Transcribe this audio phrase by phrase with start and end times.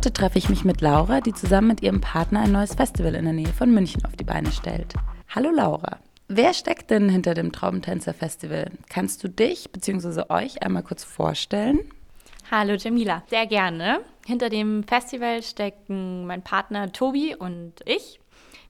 [0.00, 3.24] Heute treffe ich mich mit Laura, die zusammen mit ihrem Partner ein neues Festival in
[3.24, 4.94] der Nähe von München auf die Beine stellt.
[5.28, 5.98] Hallo Laura.
[6.32, 8.70] Wer steckt denn hinter dem Traumtänzer Festival?
[8.88, 10.26] Kannst du dich bzw.
[10.28, 11.80] euch einmal kurz vorstellen?
[12.52, 14.02] Hallo Jamila, sehr gerne.
[14.24, 18.20] Hinter dem Festival stecken mein Partner Tobi und ich.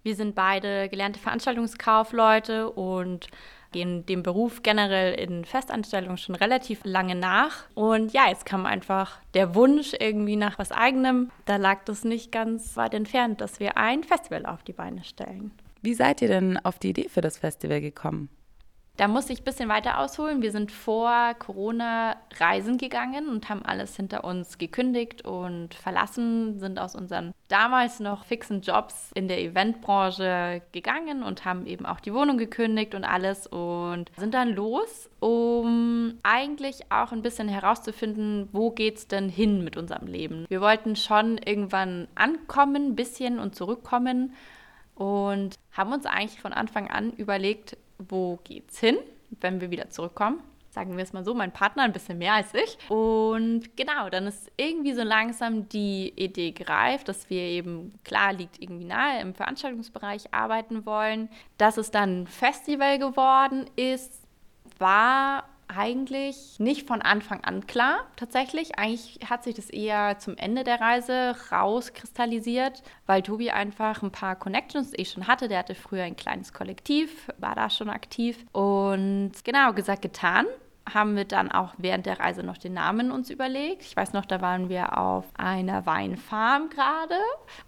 [0.03, 3.27] Wir sind beide gelernte Veranstaltungskaufleute und
[3.73, 7.69] gehen dem Beruf generell in Festanstellung schon relativ lange nach.
[7.75, 11.31] Und ja, jetzt kam einfach der Wunsch irgendwie nach was eigenem.
[11.45, 15.53] Da lag das nicht ganz weit entfernt, dass wir ein Festival auf die Beine stellen.
[15.83, 18.29] Wie seid ihr denn auf die Idee für das Festival gekommen?
[19.01, 20.43] Da muss ich ein bisschen weiter ausholen.
[20.43, 26.79] Wir sind vor Corona reisen gegangen und haben alles hinter uns gekündigt und verlassen, sind
[26.79, 32.13] aus unseren damals noch fixen Jobs in der Eventbranche gegangen und haben eben auch die
[32.13, 38.71] Wohnung gekündigt und alles und sind dann los, um eigentlich auch ein bisschen herauszufinden, wo
[38.71, 40.45] geht's denn hin mit unserem Leben.
[40.51, 44.35] Wir wollten schon irgendwann ankommen, ein bisschen und zurückkommen
[45.01, 48.99] und haben uns eigentlich von Anfang an überlegt, wo geht's hin,
[49.41, 50.43] wenn wir wieder zurückkommen.
[50.69, 52.77] Sagen wir es mal so, mein Partner ein bisschen mehr als ich.
[52.91, 58.61] Und genau, dann ist irgendwie so langsam die Idee gereift, dass wir eben, klar, liegt
[58.61, 61.31] irgendwie nahe, im Veranstaltungsbereich arbeiten wollen.
[61.57, 64.29] Dass es dann ein Festival geworden ist,
[64.79, 68.79] war eigentlich nicht von Anfang an klar, tatsächlich.
[68.79, 74.37] Eigentlich hat sich das eher zum Ende der Reise rauskristallisiert, weil Tobi einfach ein paar
[74.37, 75.49] Connections eh schon hatte.
[75.49, 78.45] Der hatte früher ein kleines Kollektiv, war da schon aktiv.
[78.53, 80.47] Und genau gesagt, getan
[80.95, 83.83] haben wir dann auch während der Reise noch den Namen uns überlegt.
[83.83, 87.15] Ich weiß noch, da waren wir auf einer Weinfarm gerade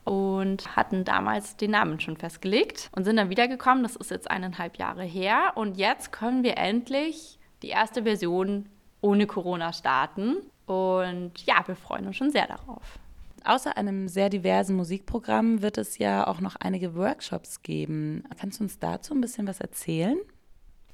[0.04, 3.82] und hatten damals den Namen schon festgelegt und sind dann wiedergekommen.
[3.82, 8.67] Das ist jetzt eineinhalb Jahre her und jetzt können wir endlich die erste Version
[9.00, 10.37] ohne Corona starten.
[10.67, 12.99] Und ja, wir freuen uns schon sehr darauf.
[13.45, 18.25] Außer einem sehr diversen Musikprogramm wird es ja auch noch einige Workshops geben.
[18.39, 20.17] Kannst du uns dazu ein bisschen was erzählen?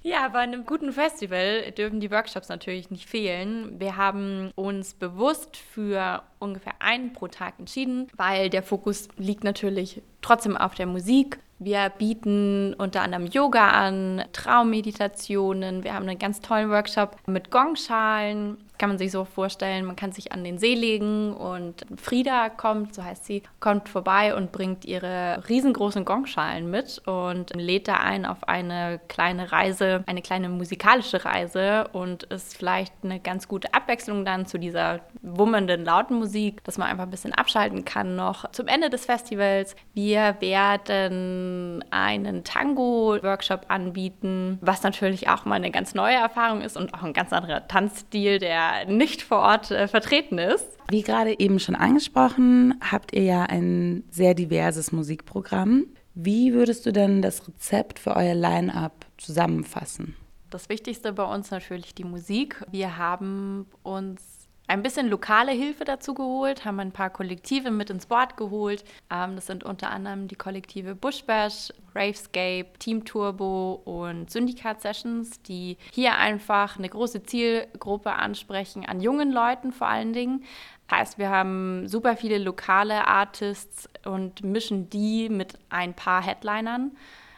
[0.01, 3.81] Ja, bei einem guten Festival dürfen die Workshops natürlich nicht fehlen.
[3.81, 10.01] Wir haben uns bewusst für ungefähr einen pro Tag entschieden, weil der Fokus liegt natürlich
[10.23, 11.41] trotzdem auf der Musik.
[11.59, 15.83] Wir bieten unter anderem Yoga an, Traummeditationen.
[15.83, 18.59] Wir haben einen ganz tollen Workshop mit Gongschalen.
[18.79, 22.95] Kann man sich so vorstellen, man kann sich an den See legen und Frieda kommt,
[22.95, 28.25] so heißt sie, kommt vorbei und bringt ihre riesengroßen Gongschalen mit und lädt da ein
[28.25, 34.25] auf eine kleine Reise, eine kleine musikalische Reise und ist vielleicht eine ganz gute Abwechslung
[34.25, 38.51] dann zu dieser wummenden, lauten Musik, dass man einfach ein bisschen abschalten kann noch.
[38.53, 45.95] Zum Ende des Festivals, wir werden einen Tango-Workshop anbieten, was natürlich auch mal eine ganz
[45.95, 50.39] neue Erfahrung ist und auch ein ganz anderer Tanzstil, der nicht vor Ort äh, vertreten
[50.39, 50.67] ist.
[50.91, 55.87] Wie gerade eben schon angesprochen, habt ihr ja ein sehr diverses Musikprogramm.
[56.15, 60.17] Wie würdest du denn das Rezept für euer Line-up zusammenfassen?
[60.51, 62.65] Das Wichtigste bei uns natürlich die Musik.
[62.71, 64.38] Wir haben uns
[64.69, 68.85] ein bisschen lokale Hilfe dazu geholt, haben ein paar Kollektive mit ins Board geholt.
[69.11, 75.79] Ähm, das sind unter anderem die Kollektive Bushbash, Ravescape, Team Turbo und Syndikat Sessions, die
[75.91, 80.45] hier einfach eine große Zielgruppe ansprechen, an jungen Leuten vor allen Dingen.
[80.89, 86.93] Das heißt, wir haben super viele lokale Artists und mischen die mit ein paar Headlinern.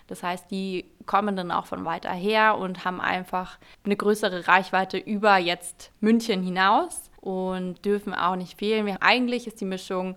[0.08, 4.98] Das heißt, die kommen dann auch von weiter her und haben einfach eine größere Reichweite
[4.98, 8.96] über jetzt München hinaus und dürfen auch nicht fehlen.
[9.00, 10.16] Eigentlich ist die Mischung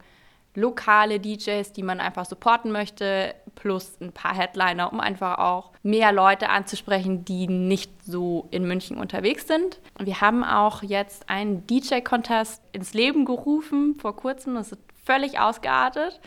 [0.56, 6.12] lokale DJs, die man einfach supporten möchte, plus ein paar Headliner, um einfach auch mehr
[6.12, 9.80] Leute anzusprechen, die nicht so in München unterwegs sind.
[10.00, 14.56] Wir haben auch jetzt einen DJ-Contest ins Leben gerufen vor kurzem.
[14.56, 16.20] Das ist völlig ausgeartet.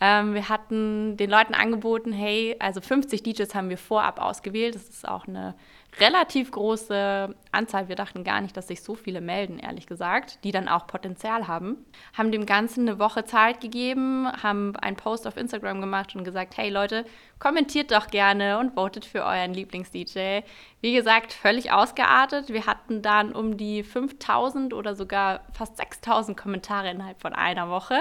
[0.00, 4.74] Ähm, wir hatten den Leuten angeboten, hey, also 50 DJs haben wir vorab ausgewählt.
[4.74, 5.54] Das ist auch eine
[6.00, 7.88] relativ große Anzahl.
[7.88, 11.48] Wir dachten gar nicht, dass sich so viele melden, ehrlich gesagt, die dann auch Potenzial
[11.48, 11.84] haben.
[12.16, 16.56] Haben dem Ganzen eine Woche Zeit gegeben, haben einen Post auf Instagram gemacht und gesagt,
[16.56, 17.04] hey Leute,
[17.38, 20.40] kommentiert doch gerne und votet für euren Lieblings-DJ.
[20.80, 22.48] Wie gesagt, völlig ausgeartet.
[22.48, 28.00] Wir hatten dann um die 5000 oder sogar fast 6000 Kommentare innerhalb von einer Woche.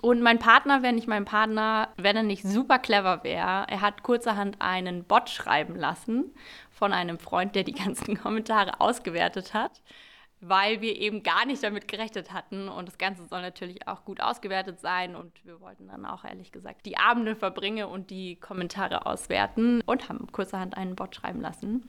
[0.00, 3.66] Und mein Partner wäre nicht mein Partner, wenn er nicht super clever wäre.
[3.68, 6.34] Er hat kurzerhand einen Bot schreiben lassen
[6.70, 9.82] von einem Freund, der die ganzen Kommentare ausgewertet hat
[10.40, 12.68] weil wir eben gar nicht damit gerechnet hatten.
[12.68, 15.14] Und das Ganze soll natürlich auch gut ausgewertet sein.
[15.14, 20.08] Und wir wollten dann auch ehrlich gesagt die Abende verbringen und die Kommentare auswerten und
[20.08, 21.88] haben kurzerhand einen Bot schreiben lassen.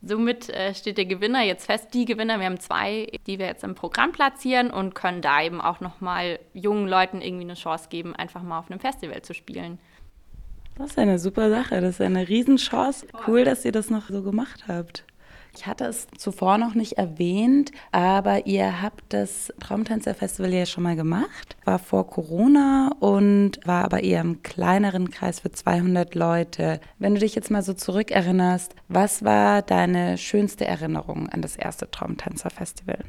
[0.00, 1.92] Somit äh, steht der Gewinner jetzt fest.
[1.92, 5.60] Die Gewinner, wir haben zwei, die wir jetzt im Programm platzieren und können da eben
[5.60, 9.80] auch nochmal jungen Leuten irgendwie eine Chance geben, einfach mal auf einem Festival zu spielen.
[10.76, 13.08] Das ist eine super Sache, das ist eine Riesenchance.
[13.26, 15.04] Cool, dass ihr das noch so gemacht habt.
[15.58, 20.84] Ich hatte es zuvor noch nicht erwähnt, aber ihr habt das Traumtänzer Festival ja schon
[20.84, 21.56] mal gemacht.
[21.64, 26.80] War vor Corona und war aber eher im kleineren Kreis für 200 Leute.
[27.00, 31.90] Wenn du dich jetzt mal so zurückerinnerst, was war deine schönste Erinnerung an das erste
[31.90, 33.00] Traumtänzer Festival?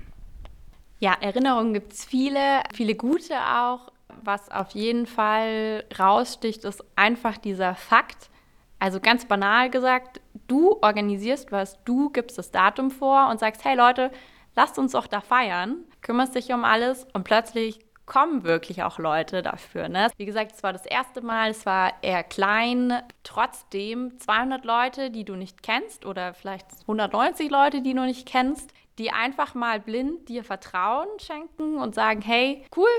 [0.98, 3.92] Ja, Erinnerungen gibt es viele, viele gute auch.
[4.24, 8.31] Was auf jeden Fall raussticht, ist einfach dieser Fakt,
[8.80, 10.19] also ganz banal gesagt,
[10.50, 14.12] du organisierst was, du gibst das Datum vor und sagst, hey Leute,
[14.56, 19.42] lasst uns doch da feiern, kümmerst dich um alles und plötzlich kommen wirklich auch Leute
[19.42, 19.88] dafür.
[19.88, 20.10] Ne?
[20.18, 23.01] Wie gesagt, es war das erste Mal, es war eher klein.
[23.24, 28.74] Trotzdem 200 Leute, die du nicht kennst oder vielleicht 190 Leute, die du nicht kennst,
[28.98, 32.90] die einfach mal blind dir Vertrauen schenken und sagen, hey, cool,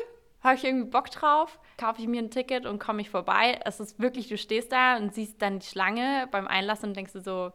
[0.43, 3.61] habe ich irgendwie Bock drauf, kaufe ich mir ein Ticket und komme ich vorbei.
[3.65, 7.13] Es ist wirklich, du stehst da und siehst dann die Schlange beim Einlassen und denkst
[7.13, 7.53] du so,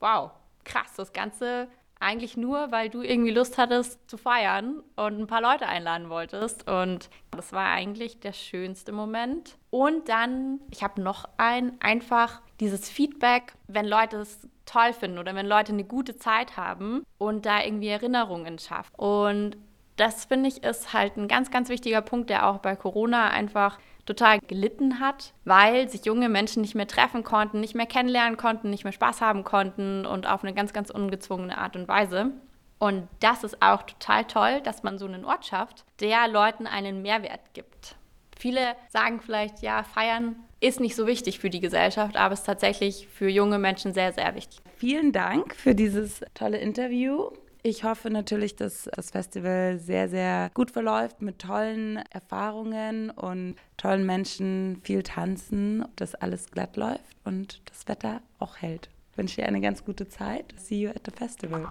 [0.00, 0.30] wow,
[0.64, 1.68] krass, das Ganze
[2.00, 6.68] eigentlich nur, weil du irgendwie Lust hattest zu feiern und ein paar Leute einladen wolltest.
[6.68, 9.56] Und das war eigentlich der schönste Moment.
[9.70, 15.34] Und dann, ich habe noch ein, einfach dieses Feedback, wenn Leute es toll finden oder
[15.34, 18.94] wenn Leute eine gute Zeit haben und da irgendwie Erinnerungen schaffen.
[18.96, 19.56] Und
[19.96, 23.78] das finde ich ist halt ein ganz, ganz wichtiger Punkt, der auch bei Corona einfach
[24.06, 28.70] total gelitten hat, weil sich junge Menschen nicht mehr treffen konnten, nicht mehr kennenlernen konnten,
[28.70, 32.32] nicht mehr Spaß haben konnten und auf eine ganz, ganz ungezwungene Art und Weise.
[32.78, 37.02] Und das ist auch total toll, dass man so einen Ort schafft, der Leuten einen
[37.02, 37.96] Mehrwert gibt.
[38.36, 42.46] Viele sagen vielleicht, ja, feiern ist nicht so wichtig für die Gesellschaft, aber es ist
[42.46, 44.60] tatsächlich für junge Menschen sehr, sehr wichtig.
[44.76, 47.30] Vielen Dank für dieses tolle Interview.
[47.66, 54.04] Ich hoffe natürlich, dass das Festival sehr, sehr gut verläuft mit tollen Erfahrungen und tollen
[54.04, 58.90] Menschen, viel tanzen, dass alles glatt läuft und das Wetter auch hält.
[59.12, 60.52] Ich wünsche dir eine ganz gute Zeit.
[60.58, 61.66] See you at the festival.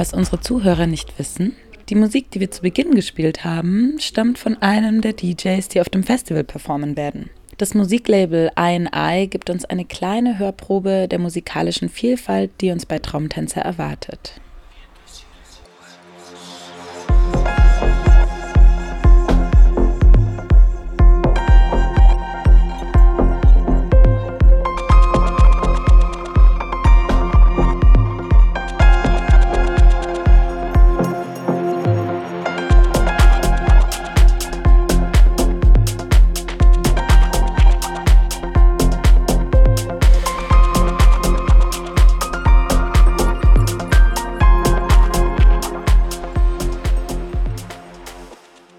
[0.00, 1.54] Was unsere Zuhörer nicht wissen,
[1.90, 5.90] die Musik, die wir zu Beginn gespielt haben, stammt von einem der DJs, die auf
[5.90, 7.28] dem Festival performen werden.
[7.58, 13.60] Das Musiklabel I&I gibt uns eine kleine Hörprobe der musikalischen Vielfalt, die uns bei Traumtänzer
[13.60, 14.40] erwartet.